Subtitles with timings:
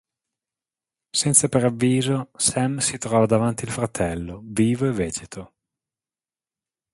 [1.13, 5.53] Senza preavviso, Sam si trova davanti il fratello, vivo e vegeto.